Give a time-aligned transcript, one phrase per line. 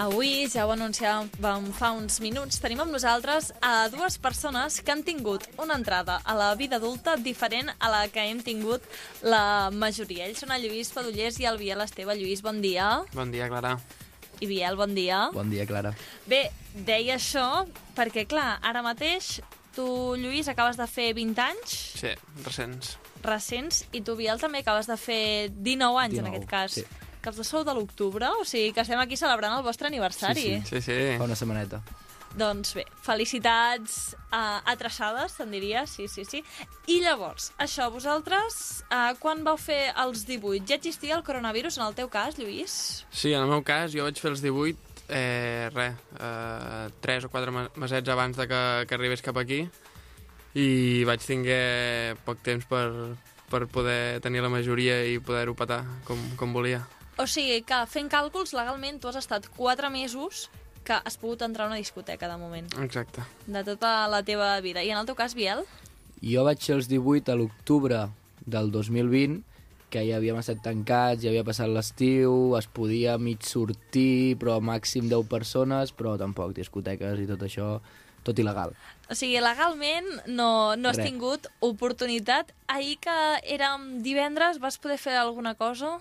[0.00, 5.00] Avui, ja ho anunciàvem fa uns minuts, tenim amb nosaltres a dues persones que han
[5.06, 8.84] tingut una entrada a la vida adulta diferent a la que hem tingut
[9.24, 10.26] la majoria.
[10.28, 12.12] Ells són el Lluís Padullers i el Biel Esteve.
[12.20, 12.90] Lluís, bon dia.
[13.14, 13.72] Bon dia, Clara.
[14.44, 15.22] I Biel, bon dia.
[15.32, 15.94] Bon dia, Clara.
[16.28, 16.42] Bé,
[16.76, 17.46] deia això
[17.96, 19.38] perquè, clar, ara mateix
[19.78, 19.88] tu,
[20.20, 21.72] Lluís, acabes de fer 20 anys
[22.02, 22.12] Sí,
[22.44, 22.98] recents.
[23.24, 26.80] recents i tu, Biel, també acabes de fer 19 anys, en 19, aquest cas.
[26.82, 26.86] sí.
[27.26, 30.60] Que els dos sou de l'octubre, o sigui que estem aquí celebrant el vostre aniversari.
[30.62, 30.98] Sí, Sí, sí.
[31.18, 31.80] Fa una setmaneta.
[32.38, 36.42] Doncs bé, felicitats uh, atrasades, te'n diria, sí, sí, sí.
[36.92, 41.86] I llavors, això, vosaltres, uh, quan vau fer els 18, ja existia el coronavirus en
[41.88, 42.76] el teu cas, Lluís?
[43.10, 47.30] Sí, en el meu cas, jo vaig fer els 18, eh, res, eh, 3 o
[47.32, 49.64] 4 me- mesets abans de que, que arribés cap aquí
[50.54, 50.68] i
[51.08, 52.86] vaig tinguer poc temps per,
[53.50, 56.84] per poder tenir la majoria i poder-ho petar com, com volia.
[57.18, 60.50] O sigui que, fent càlculs, legalment tu has estat 4 mesos
[60.86, 63.24] que has pogut entrar a una discoteca, de moment, Exacte.
[63.46, 64.84] de tota la teva vida.
[64.84, 65.64] I en el teu cas, Biel?
[66.22, 68.04] Jo vaig ser els 18 a l'octubre
[68.46, 69.40] del 2020,
[69.90, 75.08] que ja havíem estat tancats, ja havia passat l'estiu, es podia mig sortir, però màxim
[75.08, 77.80] 10 persones, però tampoc discoteques i tot això,
[78.26, 78.74] tot il·legal.
[79.10, 81.06] O sigui, legalment no, no has Res.
[81.06, 82.52] tingut oportunitat.
[82.66, 85.98] Ahir que érem divendres, vas poder fer alguna cosa?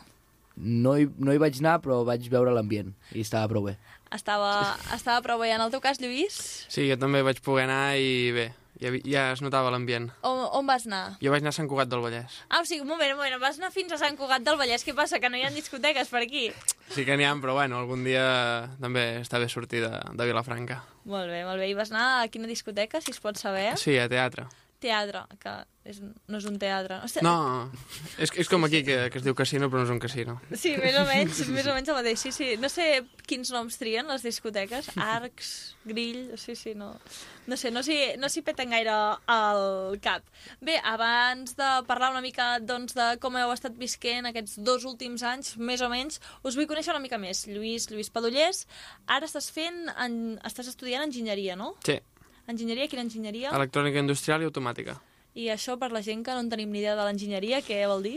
[0.56, 3.76] No hi, no hi vaig anar, però vaig veure l'ambient i estava prou bé.
[4.16, 5.50] Estava, estava prou bé.
[5.52, 6.38] En el teu cas, Lluís?
[6.72, 8.46] Sí, jo també vaig poder anar i bé,
[8.80, 10.08] ja, ja es notava l'ambient.
[10.28, 11.18] On, on vas anar?
[11.24, 12.40] Jo vaig anar a Sant Cugat del Vallès.
[12.48, 14.86] Ah, o sigui, un moment, un moment, vas anar fins a Sant Cugat del Vallès.
[14.88, 16.48] Què passa, que no hi ha discoteques per aquí?
[16.96, 18.26] Sí que n'hi ha, però bueno, algun dia
[18.82, 20.82] també està bé sortir de, de Vilafranca.
[21.04, 21.72] Molt bé, molt bé.
[21.72, 23.74] I vas anar a quina discoteca, si es pot saber?
[23.82, 24.48] Sí, a teatre.
[24.84, 25.54] Teatre, que
[25.86, 26.98] és, no és un teatre.
[27.06, 27.70] Hosti, No,
[28.24, 30.40] és, és com aquí, que, que es diu casino, però no és un casino.
[30.52, 32.24] Sí, més o menys, més o menys el mateix.
[32.26, 32.48] Sí, sí.
[32.62, 34.90] No sé quins noms trien les discoteques.
[35.16, 35.52] Arcs,
[35.86, 36.92] grill, sí, sí, no.
[37.46, 38.96] No sé, no s'hi no peten gaire
[39.30, 40.26] al cap.
[40.66, 45.22] Bé, abans de parlar una mica doncs, de com heu estat visquent aquests dos últims
[45.22, 47.46] anys, més o menys, us vull conèixer una mica més.
[47.46, 48.66] Lluís, Lluís Padullers,
[49.06, 51.76] ara estàs fent, en, estàs estudiant enginyeria, no?
[51.86, 52.00] Sí,
[52.48, 53.52] Enginyeria, quina enginyeria?
[53.56, 55.00] electrònica industrial i automàtica.
[55.36, 58.06] I això, per la gent que no en tenim ni idea de l'enginyeria, què vol
[58.06, 58.16] dir?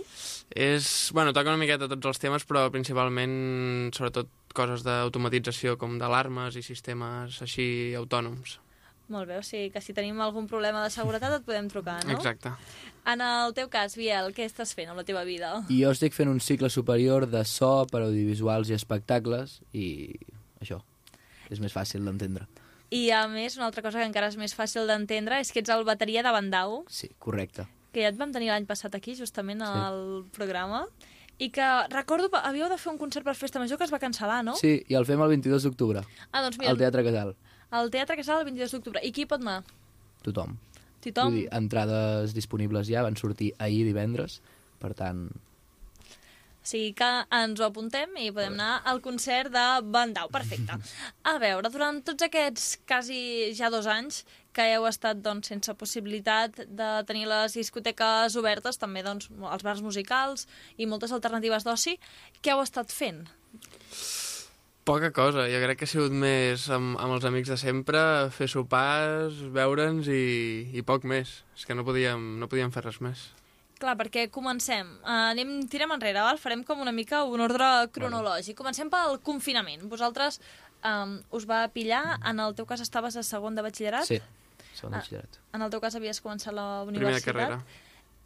[0.55, 6.55] És, bueno, toca una miqueta tots els temes, però principalment, sobretot, coses d'automatització, com d'alarmes
[6.57, 8.61] i sistemes així autònoms.
[9.09, 12.15] Molt bé, o sigui que si tenim algun problema de seguretat et podem trucar, no?
[12.15, 12.53] Exacte.
[13.09, 15.55] En el teu cas, Biel, què estàs fent amb la teva vida?
[15.73, 20.13] Jo estic fent un cicle superior de so per audiovisuals i espectacles i
[20.61, 20.83] això
[21.49, 22.45] és més fàcil d'entendre.
[22.91, 25.69] I a més, una altra cosa que encara és més fàcil d'entendre és que ets
[25.75, 27.67] el bateria de Bandau, Sí, correcte.
[27.93, 30.87] que ja et vam tenir l'any passat aquí, justament al programa,
[31.39, 34.43] i que recordo havíeu de fer un concert per Festa Major que es va cancel·lar,
[34.45, 34.57] no?
[34.57, 37.37] Sí, i el fem el 22 d'octubre, Ah, doncs mira, al Teatre Casal.
[37.71, 39.01] al Teatre Casal el 22 d'octubre.
[39.05, 39.63] I qui pot anar?
[40.23, 40.57] Tothom.
[41.01, 41.29] Tothom?
[41.31, 44.41] Vull dir, entrades disponibles ja, van sortir ahir divendres,
[44.81, 45.29] per tant...
[46.69, 50.29] Sigui que ens ho apuntem i podem anar al concert de Bandau.
[50.33, 50.77] Perfecte.
[51.33, 56.65] A veure, durant tots aquests quasi ja dos anys que heu estat doncs, sense possibilitat
[56.67, 61.97] de tenir les discoteques obertes, també doncs, els bars musicals i moltes alternatives d'oci,
[62.43, 63.25] què heu estat fent?
[64.89, 68.01] Poca cosa, jo crec que ha sigut més amb, amb els amics de sempre,
[68.33, 70.23] fer sopars, veure'ns i,
[70.73, 71.43] i poc més.
[71.57, 73.29] És que no podíem, no podíem fer res més.
[73.79, 74.89] Clar, perquè comencem.
[75.05, 76.39] Uh, anem, tirem enrere, val?
[76.43, 78.57] farem com una mica un ordre cronològic.
[78.59, 79.85] Comencem pel confinament.
[79.91, 80.41] Vosaltres
[80.83, 84.09] um, us va pillar, en el teu cas estaves a segon de batxillerat?
[84.09, 84.19] Sí,
[84.75, 84.99] segon Ah.
[84.99, 85.39] batxillerat.
[85.55, 87.35] En el teu cas havies començat la Primera universitat.
[87.35, 87.61] carrera.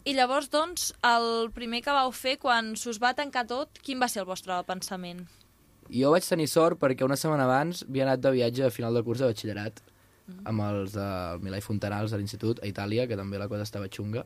[0.04, 4.08] I llavors, doncs, el primer que vau fer quan s'us va tancar tot, quin va
[4.08, 5.26] ser el vostre pensament?
[5.92, 9.02] Jo vaig tenir sort perquè una setmana abans havia anat de viatge a final de
[9.04, 9.82] curs de batxillerat
[10.48, 13.86] amb els del Milà i Fontanals de l'institut a Itàlia, que també la cosa estava
[13.92, 14.24] xunga,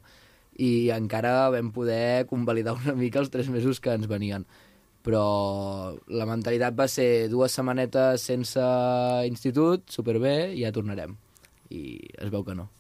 [0.59, 4.47] i encara vam poder convalidar una mica els tres mesos que ens venien.
[5.07, 8.63] Però la mentalitat va ser dues setmanetes sense
[9.29, 11.15] institut, superbé, i ja tornarem.
[11.71, 12.71] I es veu que no.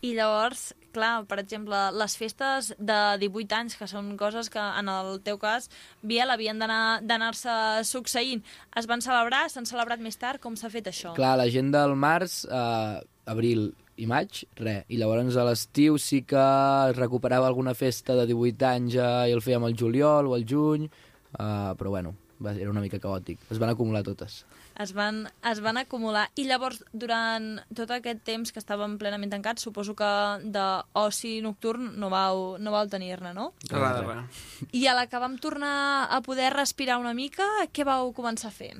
[0.00, 4.86] I llavors, clar, per exemple, les festes de 18 anys, que són coses que en
[4.92, 5.66] el teu cas,
[6.06, 7.50] Biel, havien d'anar- d'anar-se
[7.84, 8.44] succeint,
[8.78, 11.14] es van celebrar, s'han celebrat més tard, com s'ha fet això?
[11.18, 14.86] Clar, la gent del març, eh, abril i maig, res.
[14.88, 16.44] I llavors a l'estiu sí que
[16.90, 20.46] es recuperava alguna festa de 18 anys eh, i el fèiem al juliol o al
[20.48, 23.42] juny, eh, però bueno, va, era una mica caòtic.
[23.50, 24.44] Es van acumular totes.
[24.78, 26.28] Es van, es van acumular.
[26.38, 30.10] I llavors, durant tot aquest temps que estàvem plenament tancats, suposo que
[30.54, 33.50] d'oci nocturn no vau, no vau tenir-ne, no?
[33.72, 34.44] Res de res.
[34.70, 38.54] I a la que vam tornar a poder respirar una mica, què vau començar a
[38.54, 38.76] fer?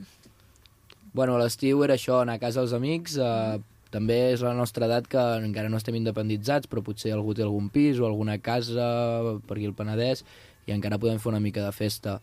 [1.10, 3.58] Bueno, a l'estiu era això, anar a casa dels amics, eh,
[3.94, 7.70] també és la nostra edat que encara no estem independitzats, però potser algú té algun
[7.72, 8.88] pis o alguna casa
[9.48, 10.24] per aquí al Penedès
[10.68, 12.18] i encara podem fer una mica de festa.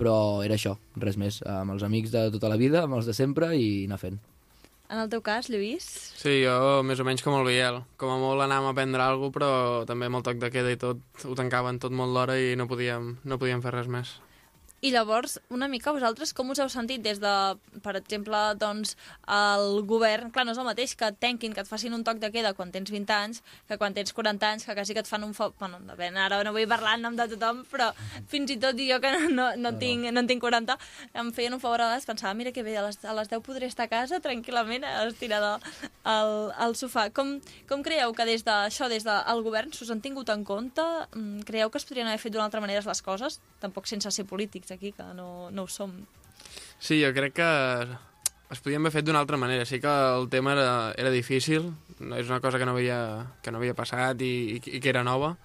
[0.00, 3.16] Però era això, res més, amb els amics de tota la vida, amb els de
[3.16, 4.20] sempre i anar fent.
[4.90, 5.84] En el teu cas, Lluís?
[6.18, 7.78] Sí, jo més o menys com el Biel.
[8.00, 9.50] Com a molt anàvem a prendre alguna cosa, però
[9.86, 12.66] també amb el toc de queda i tot, ho tancaven tot molt d'hora i no
[12.66, 14.16] podíem, no podíem fer res més.
[14.80, 17.32] I llavors, una mica vosaltres, com us heu sentit des de,
[17.84, 18.94] per exemple, doncs,
[19.28, 20.30] el govern...
[20.32, 22.54] Clar, no és el mateix que et tanquin, que et facin un toc de queda
[22.56, 25.34] quan tens 20 anys, que quan tens 40 anys, que quasi que et fan un...
[25.36, 25.50] Fo...
[25.60, 27.90] Bueno, bé, ara no vull parlar en nom de tothom, però
[28.32, 30.78] fins i tot jo que no, no, no, tinc, no en tinc 40,
[31.24, 33.44] em feien un favor a vegades, pensava, mira que bé, a les, a les 10
[33.44, 35.58] podré estar a casa tranquil·lament estirada
[36.08, 37.10] al, al sofà.
[37.12, 37.36] Com,
[37.68, 40.88] com creieu que des d'això, des del govern, s'us han tingut en compte?
[41.12, 43.40] Mm, Creieu que es podrien haver fet d'una altra manera les coses?
[43.60, 45.94] Tampoc sense ser polítics aquí, que no, no ho som.
[46.78, 47.50] Sí, jo crec que
[48.50, 49.64] es podien haver fet d'una altra manera.
[49.64, 53.00] Sí que el tema era, era difícil, no és una cosa que no havia,
[53.42, 55.36] que no havia passat i, i, i que era nova,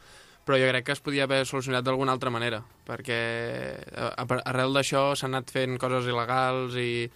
[0.46, 3.20] però jo crec que es podia haver solucionat d'alguna altra manera, perquè
[3.98, 7.08] arrel d'això s'han anat fent coses il·legals i,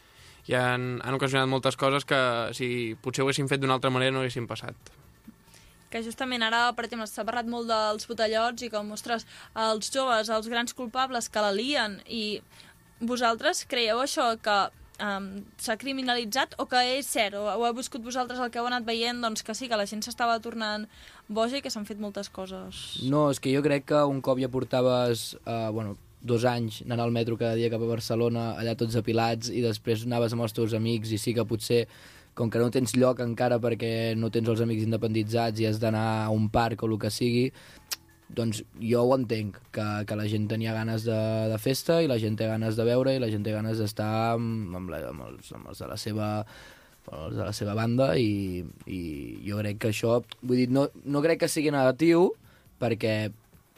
[0.50, 2.20] i han, han ocasionat moltes coses que
[2.58, 4.76] si potser ho haguessin fet d'una altra manera no haguessin passat.
[5.90, 9.26] Que justament ara, per exemple, s'ha parlat molt dels botellots i com, ostres,
[9.68, 12.42] els joves, els grans culpables que la lien i
[13.00, 14.58] vosaltres creieu això que
[15.04, 15.30] um,
[15.62, 18.86] s'ha criminalitzat o que és cert, o ho heu viscut vosaltres el que heu anat
[18.88, 20.88] veient, doncs que sí, que la gent s'estava tornant
[21.28, 23.00] boja i que s'han fet moltes coses.
[23.08, 27.06] No, és que jo crec que un cop ja portaves, eh, bueno, dos anys anant
[27.06, 30.56] al metro cada dia cap a Barcelona, allà tots apilats, i després anaves amb els
[30.56, 31.86] teus amics, i sí que potser,
[32.40, 36.06] com que no tens lloc encara perquè no tens els amics independitzats i has d'anar
[36.24, 37.50] a un parc o el que sigui,
[38.30, 41.20] doncs jo ho entenc, que, que la gent tenia ganes de,
[41.52, 44.10] de festa i la gent té ganes de veure i la gent té ganes d'estar
[44.36, 46.30] amb, amb, la, amb, els, amb els de la seva
[47.10, 49.00] els de la seva banda i, i
[49.48, 52.28] jo crec que això, vull dir, no, no crec que sigui negatiu
[52.80, 53.32] perquè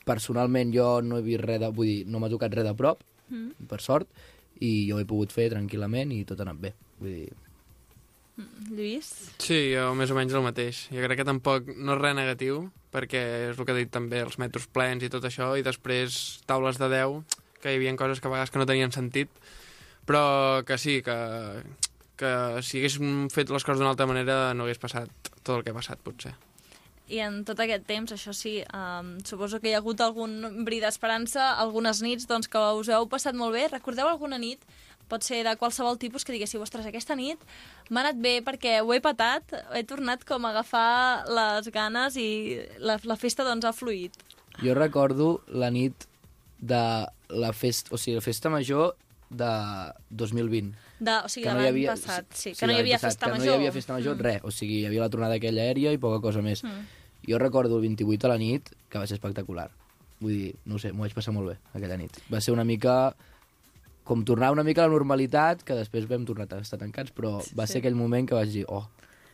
[0.03, 3.05] personalment jo no he vist res de, vull dir, no m'ha tocat res de prop,
[3.31, 3.67] Mm.
[3.67, 4.09] per sort,
[4.59, 6.73] i jo he pogut fer tranquil·lament i tot ha anat bé.
[6.99, 7.29] Vull dir,
[8.71, 9.09] Lluís?
[9.41, 10.85] Sí, jo més o menys el mateix.
[10.93, 13.21] Jo crec que tampoc no és res negatiu, perquè
[13.51, 16.79] és el que he dit també, els metros plens i tot això, i després taules
[16.81, 19.31] de 10, que hi havia coses que a vegades que no tenien sentit,
[20.07, 21.17] però que sí, que,
[22.19, 22.31] que
[22.65, 25.11] si haguéssim fet les coses d'una altra manera no hagués passat
[25.41, 26.33] tot el que ha passat, potser.
[27.11, 30.79] I en tot aquest temps, això sí, um, suposo que hi ha hagut algun bri
[30.79, 33.65] d'esperança, algunes nits doncs, que us heu passat molt bé.
[33.67, 34.63] Recordeu alguna nit,
[35.11, 37.41] pot ser de qualsevol tipus, que diguéssiu, ostres, aquesta nit
[37.89, 42.29] m'ha anat bé perquè ho he patat, he tornat com a agafar les ganes i
[42.79, 44.15] la, la festa doncs ha fluït.
[44.61, 46.07] Jo recordo la nit
[46.61, 46.83] de
[47.31, 48.95] la festa, o sigui, la festa major
[49.31, 49.51] de
[50.09, 50.77] 2020.
[50.99, 52.99] De, o sigui, que de no l'any havia, passat, sí, sí, que no hi havia
[52.99, 53.45] passat, festa que major.
[53.45, 54.25] no hi havia festa major, mm.
[54.27, 56.63] res, o sigui, hi havia la tornada aquella aèria i poca cosa més.
[56.67, 56.99] Mm.
[57.27, 59.69] Jo recordo el 28 a la nit, que va ser espectacular.
[60.21, 62.19] Vull dir, no sé, m'ho vaig passar molt bé aquella nit.
[62.29, 63.15] Va ser una mica
[64.03, 67.39] com tornar una mica a la normalitat, que després vam tornar a estar tancats, però
[67.45, 67.73] Sí, va sí.
[67.73, 68.87] ser aquell moment que vaig dir, oh,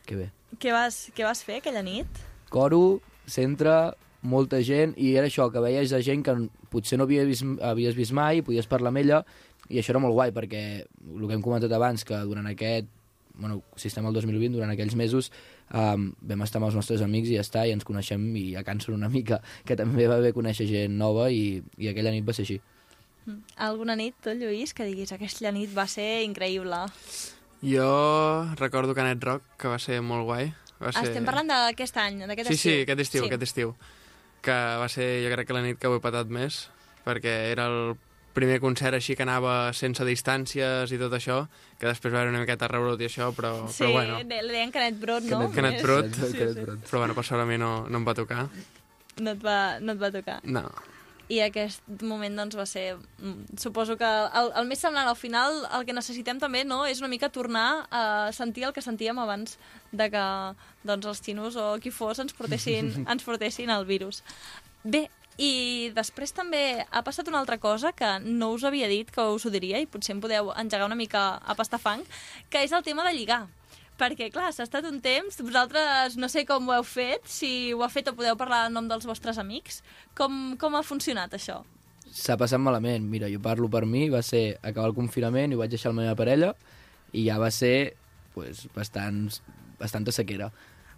[0.05, 0.31] que bé.
[0.59, 2.07] Què vas, què vas fer aquella nit?
[2.49, 3.93] Coro, centre,
[4.27, 6.35] molta gent, i era això, que veies a gent que
[6.71, 9.23] potser no havia vist, havies vist mai, podies parlar amb ella,
[9.69, 12.87] i això era molt guai, perquè el que hem comentat abans, que durant aquest,
[13.37, 15.31] bueno, si estem al 2020, durant aquells mesos,
[15.71, 18.63] um, vam estar amb els nostres amics i ja està, i ens coneixem i ja
[18.65, 22.33] cansen una mica, que també va bé conèixer gent nova, i, i aquella nit va
[22.33, 22.57] ser així.
[23.27, 23.41] Mm.
[23.57, 26.85] Alguna nit, tu, Lluís, que diguis aquesta nit va ser increïble.
[27.61, 30.53] Jo recordo Canet Rock, que va ser molt guai.
[30.79, 31.07] Va ser...
[31.09, 32.71] Estem parlant d'aquest any, d'aquest Sí, estiu.
[32.71, 33.27] sí, aquest estiu, Sí.
[33.31, 33.75] aquest estiu.
[34.45, 36.67] Que va ser, jo crec que la nit que ho he patat més,
[37.03, 37.95] perquè era el
[38.37, 41.47] primer concert així que anava sense distàncies i tot això,
[41.81, 44.19] que després va haver una miqueta rebrot i això, però, Sí, però bueno.
[44.23, 45.39] de- li deien Canet Brot, no?
[45.51, 46.13] Canet Més- Brot.
[46.13, 46.61] Sí, Canet sí.
[46.61, 46.85] Brot.
[46.85, 48.47] Però bueno, per sort a mi no, no em va tocar.
[49.17, 50.39] No, et va, no et va tocar.
[50.43, 50.69] No.
[51.27, 52.95] I aquest moment doncs, va ser...
[53.19, 57.01] mm, Suposo que el, el més semblant al final, el que necessitem també no, és
[57.03, 59.57] una mica tornar a sentir el que sentíem abans
[59.91, 60.25] de que
[60.87, 64.23] doncs, els xinos o qui fos ens portessin, ens portessin el virus.
[64.87, 65.07] Bé,
[65.37, 69.45] i després també ha passat una altra cosa que no us havia dit, que us
[69.45, 72.01] ho diria, i potser em podeu engegar una mica a pastar fang,
[72.49, 73.43] que és el tema de lligar.
[73.97, 77.81] Perquè, clar, s'ha estat un temps, vosaltres no sé com ho heu fet, si ho
[77.81, 79.81] ha fet o podeu parlar en nom dels vostres amics.
[80.17, 81.63] Com, com ha funcionat això?
[82.13, 83.07] S'ha passat malament.
[83.09, 86.15] Mira, jo parlo per mi, va ser acabar el confinament i vaig deixar la meva
[86.19, 86.53] parella
[87.17, 87.95] i ja va ser
[88.35, 89.25] pues, bastant,
[89.81, 90.51] bastanta sequera.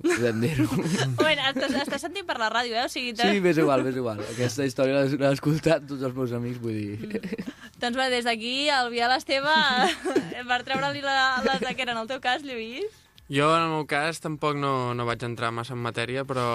[0.03, 0.67] Podem dir-ho.
[1.19, 2.85] Bueno, estàs, estàs sentint per la ràdio, eh?
[2.87, 4.21] O sigui, Sí, m'és igual, m'és igual.
[4.31, 7.21] Aquesta història l'he l'he escoltat tots els meus amics, vull dir...
[7.79, 9.53] Doncs bé, des d'aquí, el Biel Esteve,
[10.47, 12.87] per treure-li la, la taquera, en el teu cas, Lluís.
[13.29, 16.47] Jo, en el meu cas, tampoc no, no vaig entrar massa en matèria, però,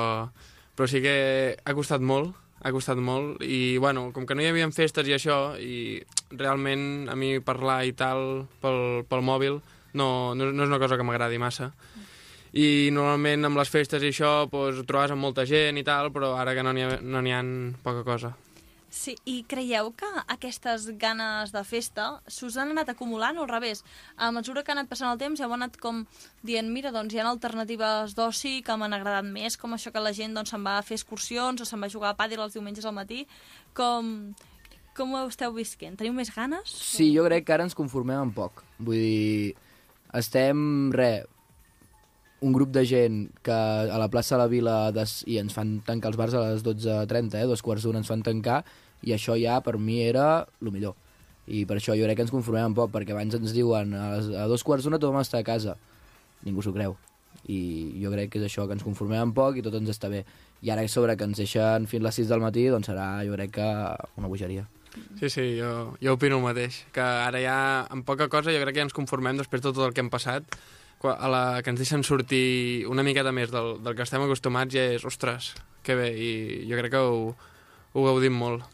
[0.74, 1.14] però sí que
[1.56, 2.34] ha costat molt,
[2.64, 6.02] ha costat molt, i, bueno, com que no hi havia festes i això, i
[6.34, 9.60] realment a mi parlar i tal pel, pel mòbil
[9.94, 11.70] no, no, no és una cosa que m'agradi massa.
[12.54, 16.12] I normalment amb les festes i això doncs, ho trobes amb molta gent i tal,
[16.14, 17.44] però ara que no n'hi ha, no ha
[17.82, 18.34] poca cosa.
[18.94, 23.82] Sí, i creieu que aquestes ganes de festa s'us han anat acumulant o al revés?
[24.14, 26.04] A mesura que ha anat passant el temps ja heu anat com
[26.46, 30.14] dient, mira, doncs hi ha alternatives d'oci que m'han agradat més, com això que la
[30.14, 32.54] gent doncs, se'n va a fer excursions o se'n va a jugar a pàdel els
[32.54, 33.24] diumenges al matí.
[33.74, 34.30] Com,
[34.94, 35.98] com ho esteu visquent?
[35.98, 36.70] Teniu més ganes?
[36.70, 38.62] Sí, jo crec que ara ens conformem amb poc.
[38.78, 39.54] Vull dir,
[40.14, 41.24] estem, re,
[42.40, 45.78] un grup de gent que a la plaça de la Vila des, i ens fan
[45.86, 48.62] tancar els bars a les 12.30, eh, dos quarts d'una ens fan tancar,
[49.04, 50.94] i això ja per mi era el millor.
[51.46, 54.06] I per això jo crec que ens conformem un poc, perquè abans ens diuen a,
[54.16, 55.76] les, a dos quarts d'una tothom està a casa.
[56.44, 56.96] Ningú s'ho creu.
[57.48, 57.58] I
[58.00, 60.24] jo crec que és això, que ens conformem un poc i tot ens està bé.
[60.64, 63.36] I ara a sobre que ens deixen fins les 6 del matí, doncs serà, jo
[63.36, 63.68] crec que
[64.16, 64.64] una bogeria.
[65.18, 67.58] Sí, sí, jo, jo opino el mateix, que ara ja,
[67.90, 70.10] amb poca cosa, jo crec que ja ens conformem després de tot el que hem
[70.12, 70.56] passat,
[71.12, 74.86] a la que ens deixen sortir una miqueta més del, del que estem acostumats ja
[74.94, 75.52] és, ostres,
[75.84, 76.30] que bé, i
[76.70, 77.34] jo crec que ho,
[77.94, 78.64] ho gaudim molt.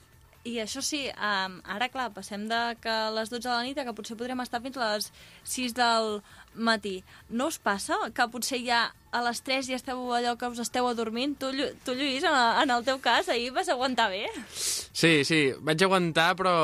[0.49, 3.77] I això sí, um, ara clar, passem de que a les 12 de la nit
[3.77, 5.11] que potser podrem estar fins a les
[5.45, 6.09] 6 del
[6.57, 7.03] matí.
[7.29, 10.89] No us passa que potser ja a les 3 ja esteu allò que us esteu
[10.89, 11.37] adormint?
[11.37, 11.53] Tu,
[11.85, 14.25] tu Lluís, en, en el teu cas, ahir vas aguantar bé?
[14.57, 16.55] Sí, sí, vaig aguantar, però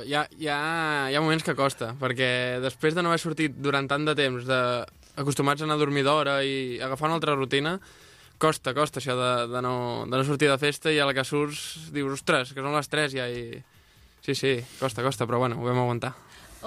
[0.00, 0.60] hi ha, hi ha,
[1.12, 2.30] hi ha moments que costa, perquè
[2.64, 4.62] després de no haver sortit durant tant de temps, de,
[5.16, 7.78] acostumats a anar a dormir d'hora i agafar una altra rutina,
[8.38, 11.24] costa, costa això de, de, no, de no sortir de festa i a la que
[11.24, 13.48] surts dius, ostres, que són les 3 ja i...
[14.26, 16.16] Sí, sí, costa, costa, però bueno, ho vam aguantar.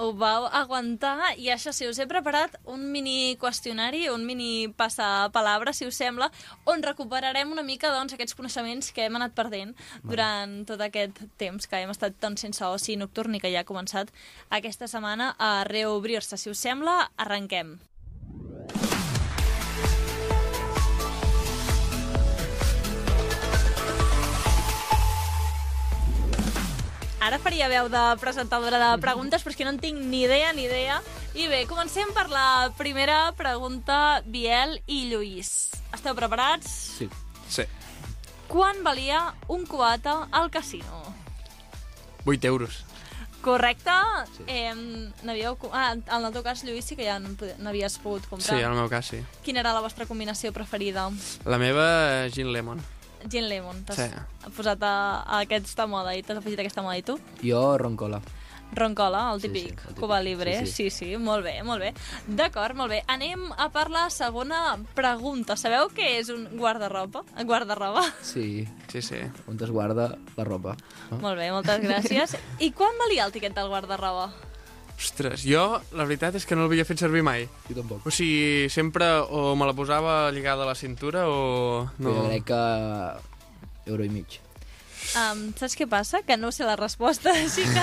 [0.00, 5.74] Ho vau aguantar i això sí, us he preparat un mini qüestionari, un mini passapalabra,
[5.76, 6.30] si us sembla,
[6.64, 11.68] on recuperarem una mica doncs, aquests coneixements que hem anat perdent durant tot aquest temps
[11.68, 14.08] que hem estat doncs, sense oci nocturn i que ja ha començat
[14.48, 16.40] aquesta setmana a reobrir-se.
[16.40, 17.76] Si us sembla, arrenquem.
[27.20, 30.52] Ara faria veu de presentadora de preguntes, però és que no en tinc ni idea
[30.56, 31.00] ni idea.
[31.36, 35.68] I bé, comencem per la primera pregunta, Biel i Lluís.
[35.92, 36.70] Esteu preparats?
[36.96, 37.10] Sí.
[37.50, 37.66] Sí.
[38.48, 41.02] Quan valia un cubata al casino?
[42.24, 42.84] 8 euros.
[43.44, 43.92] Correcte?
[44.36, 44.44] Sí.
[44.46, 44.72] Eh,
[45.22, 45.56] n'havíeu...
[45.72, 48.58] Ah, en el teu cas, Lluís, sí que ja n'havies pogut Sí, comprar.
[48.60, 49.20] en el meu cas sí.
[49.44, 51.10] Quina era la vostra combinació preferida?
[51.44, 52.80] La meva, gin lemon.
[53.28, 53.84] Gin Lemon.
[53.84, 54.50] T'has Sí.
[54.56, 57.18] posat a, a aquesta moda i t'has afegit aquesta moda i tu?
[57.42, 58.20] Jo, roncola.
[58.72, 59.98] Roncola, el Sí, típic, sí, el típic.
[60.00, 60.64] Cuba Libre.
[60.64, 61.92] Sí, Sí, sí, molt bé, molt bé.
[62.28, 63.02] D'acord, molt bé.
[63.08, 65.56] Anem a per la segona pregunta.
[65.56, 67.24] Sabeu què és un guardarropa?
[67.44, 68.04] Guardarroba?
[68.22, 69.16] Sí, Sí, sí.
[69.48, 70.76] on es guarda la roba.
[71.10, 71.18] No?
[71.18, 72.36] molt bé, moltes gràcies.
[72.60, 74.30] I quan valia el tiquet del guardarroba?
[75.00, 75.62] Ostres, jo
[75.96, 77.46] la veritat és que no l'havia fet servir mai.
[77.70, 78.04] Jo tampoc.
[78.04, 81.88] O sigui, sempre o me la posava lligada a la cintura o...
[81.98, 82.12] No.
[82.18, 82.60] Jo crec que
[83.88, 84.36] euro i mig.
[85.18, 86.20] Um, saps què passa?
[86.22, 87.82] Que no sé la resposta, així que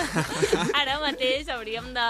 [0.80, 2.06] ara mateix hauríem de,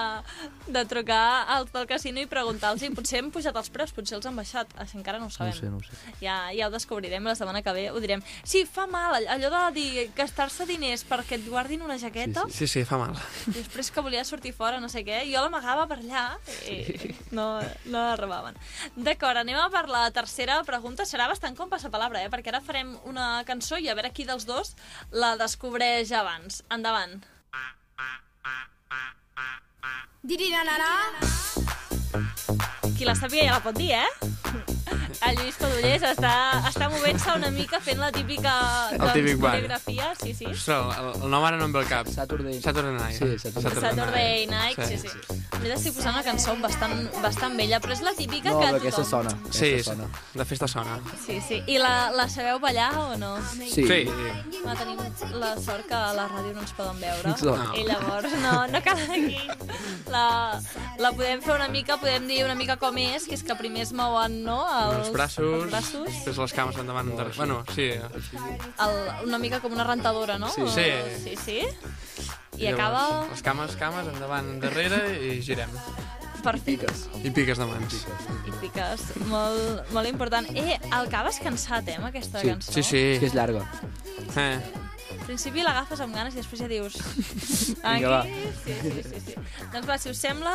[0.69, 4.27] de trucar als del casino i preguntar-los i potser hem pujat els preus, potser els
[4.29, 5.53] han baixat, així encara no ho No sabem.
[5.53, 6.13] ho sé, no ho sé.
[6.21, 8.21] Ja, ja ho descobrirem la setmana que ve, ho direm.
[8.45, 12.67] Sí, fa mal, allò de dir gastar-se diners perquè et guardin una jaqueta, Sí, Sí,
[12.67, 13.15] sí, fa mal.
[13.47, 16.27] després que volia sortir fora, no sé què, jo l'amagava per allà
[16.69, 17.59] i no,
[17.89, 18.55] no arribaven.
[18.95, 21.05] D'acord, anem a per la tercera pregunta.
[21.07, 22.29] Serà bastant com passapalabra, eh?
[22.33, 24.73] perquè ara farem una cançó i a veure qui dels dos
[25.11, 26.61] la descobreix abans.
[26.73, 27.21] Endavant.
[32.97, 34.36] Qui la sàpiga ja la pot dir, eh?
[35.25, 36.31] El Lluís Padullés està,
[36.69, 38.51] està movent-se una mica fent la típica
[38.93, 40.45] El doncs, coreografia, sí, sí.
[40.51, 42.07] Ostres, el, el nom ara no em ve al cap.
[42.13, 42.59] Saturday.
[42.61, 43.17] Saturday Night.
[43.17, 45.09] Sí, Saturday Saturday Night, sí, sí.
[45.57, 46.93] M'he d'estic posant una cançó bastant,
[47.23, 48.85] bastant vella, però és la típica No, que però tothom...
[48.85, 49.33] aquesta sona.
[49.49, 50.09] Sí, Aquesta sona.
[50.37, 50.99] de festa sona.
[51.25, 51.61] Sí, sí.
[51.65, 53.33] I la, la sabeu ballar o no?
[53.57, 53.87] Sí.
[53.89, 53.99] Sí.
[54.65, 55.01] Va, tenim
[55.41, 57.33] la sort que a la ràdio no ens poden veure.
[57.33, 57.81] Exacte.
[57.81, 59.41] I llavors no, no cal aquí.
[60.13, 60.25] La,
[61.01, 63.83] la podem fer una mica, podem dir una mica com és, que és que primer
[63.87, 64.61] es mouen, no?
[64.67, 66.07] Els, Els braços, Els braços.
[66.11, 67.09] després les cames endavant.
[67.09, 67.37] endarrere.
[67.37, 67.89] Bueno, sí.
[67.91, 70.49] El, una mica com una rentadora, no?
[70.53, 70.61] Sí.
[70.73, 70.89] Sí.
[71.23, 71.59] Sí, sí.
[72.57, 73.27] I Llavors, acaba...
[73.31, 75.69] Les cames, cames, endavant, endarrere i girem.
[76.43, 76.85] Perfecte.
[76.87, 77.07] Piques.
[77.25, 77.95] I piques de mans.
[78.47, 79.01] I piques.
[79.27, 80.47] Molt, molt important.
[80.55, 82.47] Eh, el caves cansat, eh, amb aquesta Sí.
[82.53, 82.71] cançó.
[82.73, 82.97] Sí, sí.
[83.15, 83.65] És que és llarga.
[84.37, 84.59] Eh.
[85.27, 86.93] Principi l'agafes amb ganes i després ja dius...
[86.95, 87.97] Aquí?
[87.99, 88.21] Vinga, va.
[88.63, 89.33] Sí, sí, sí, sí.
[89.73, 90.53] Doncs va, si us sembla,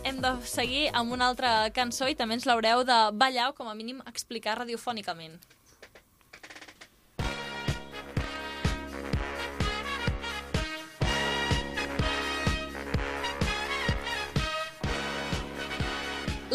[0.00, 3.68] hem de seguir amb una altra cançó i també ens l'haureu de ballar o com
[3.68, 5.36] a mínim explicar radiofònicament.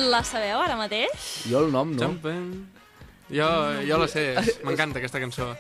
[0.10, 1.32] La sabeu ara mateix?
[1.46, 2.02] Jo el nom, no?
[2.08, 2.54] Jumping.
[3.30, 3.50] Jo,
[3.86, 4.32] jo la sé,
[4.66, 5.54] m'encanta aquesta cançó.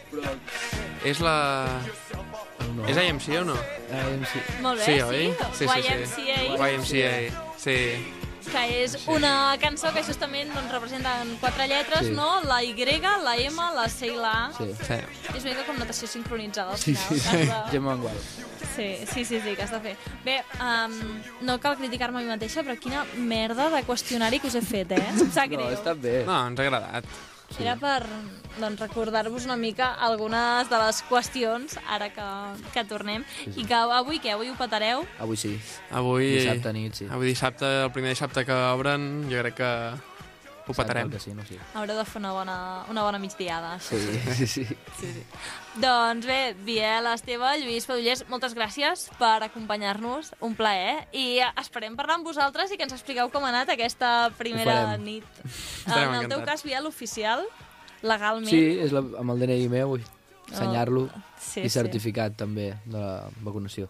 [1.05, 1.67] És la...
[2.75, 2.85] No.
[2.87, 3.55] És IMC o no?
[4.29, 4.39] Sí.
[4.61, 5.33] Molt bé, Sí, oi?
[5.57, 7.13] Sí, sí, YMCA, YMCA,
[7.57, 7.77] sí.
[8.49, 12.11] que és una cançó que justament doncs, representa en quatre lletres, Sí.
[12.15, 12.41] no?
[12.43, 12.73] La Y,
[13.23, 14.53] la M, la C i la A.
[14.57, 14.65] Sí.
[14.87, 14.93] sí.
[15.35, 17.19] És una mica com notació sincronitzada al Sí, final.
[17.19, 17.37] sí, sí.
[17.37, 17.97] de- Gemma.
[18.75, 19.97] Sí, sí, sí, sí, que has de fer.
[20.23, 24.55] Bé, um, no cal criticar-me a mi mateixa, però quina merda de qüestionari que us
[24.55, 25.03] he fet, eh?
[25.09, 25.69] Em sap No, greu.
[25.73, 26.23] està bé.
[26.25, 27.05] No, ens ha agradat.
[27.57, 28.03] Era per
[28.59, 32.27] doncs, recordar-vos una mica algunes de les qüestions, ara que,
[32.75, 33.25] que tornem,
[33.55, 34.35] i que avui què?
[34.35, 35.05] Avui ho petareu?
[35.19, 35.55] Avui sí.
[35.95, 36.29] Avui...
[36.37, 37.09] Dissabte nit, sí.
[37.09, 39.73] Avui dissabte, el primer dissabte que obren, jo crec que
[40.69, 41.09] ho petarem.
[41.09, 41.57] Que sí, no, sí.
[41.73, 42.57] Haureu de fer una bona,
[42.91, 43.79] una bona migdiada.
[43.83, 43.97] Sí,
[44.37, 44.65] sí, sí.
[44.99, 45.23] Sí, sí.
[45.81, 52.19] Doncs bé, Biel, Esteve, Lluís Padullers, moltes gràcies per acompanyar-nos, un plaer, i esperem parlar
[52.19, 55.27] amb vosaltres i que ens expliqueu com ha anat aquesta primera nit.
[55.87, 56.61] Estarem en el teu encantats.
[56.61, 57.45] cas, Biel, oficial,
[58.05, 58.51] legalment.
[58.51, 60.07] Sí, és la, amb el DNI meu, vull
[60.49, 61.07] senyar-lo
[61.37, 63.89] sí, i certificat també de la vacunació.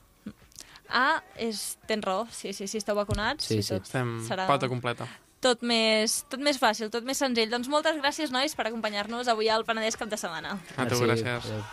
[0.90, 3.46] Ah, és, tens raó, sí, sí, sí, esteu vacunats.
[3.46, 3.76] Sí, sí.
[3.76, 5.06] Tot, Estem serà pota completa.
[5.44, 7.52] Tot més, tot més fàcil, tot més senzill.
[7.52, 10.58] Doncs moltes gràcies, nois, per acompanyar-nos avui al Penedès cap de setmana.
[10.76, 11.26] A tu, gràcies.
[11.26, 11.64] Adéu.